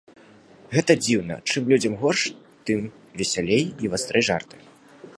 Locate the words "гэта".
0.75-0.95